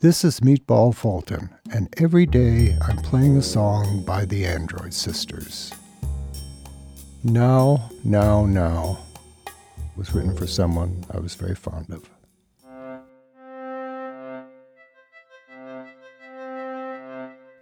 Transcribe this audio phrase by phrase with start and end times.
[0.00, 5.72] This is Meatball Fulton, and every day I'm playing a song by the Android Sisters.
[7.24, 8.98] Now, Now, Now
[9.96, 12.10] was written for someone I was very fond of.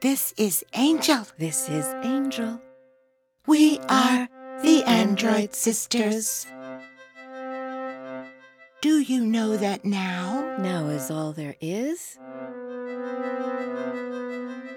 [0.00, 1.28] This is Angel.
[1.38, 2.60] This is Angel.
[3.46, 4.28] We are
[4.64, 6.48] the Android Sisters.
[8.84, 10.58] Do you know that now?
[10.58, 12.18] Now is all there is.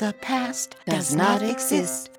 [0.00, 2.10] The past does, not exist.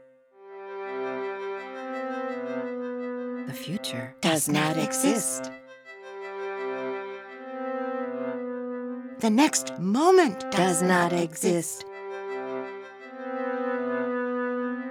[3.48, 5.52] The future Does not exist.
[9.20, 11.84] The next moment does not exist.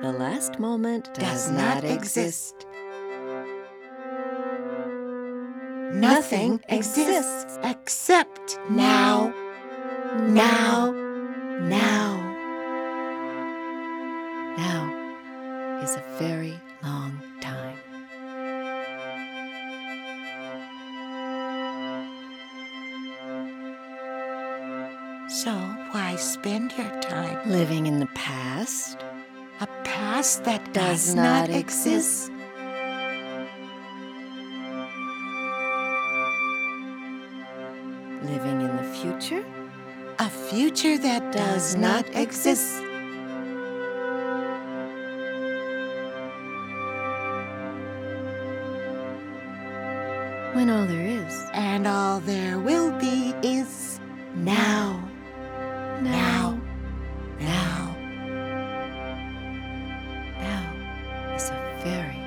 [0.02, 2.66] The last moment Does not exist.
[5.92, 9.32] Nothing exists except now.
[10.16, 10.92] Now.
[11.60, 12.16] Now.
[14.56, 17.76] Now is a very long time.
[25.28, 25.50] So
[25.90, 27.50] why spend your time?
[27.50, 28.98] Living in the past
[29.60, 32.30] A past that does does not not exist.
[38.24, 39.44] Living in the future?
[40.18, 42.80] A future that does, does not exist.
[50.54, 54.00] When all there is, and all there will be, is
[54.36, 55.02] now.
[56.00, 56.60] Now.
[57.40, 57.82] Now.
[57.82, 57.96] Now,
[60.38, 62.21] now is a very